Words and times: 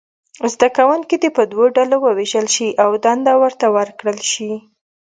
زده 0.53 0.67
کوونکي 0.77 1.15
دې 1.21 1.29
په 1.37 1.43
دوو 1.51 1.65
ډلو 1.77 1.97
وویشل 2.01 2.45
شي 2.55 2.67
او 2.83 2.89
دنده 3.05 3.33
ورته 3.41 3.65
ورکړل 3.77 4.19
شي. 4.31 4.51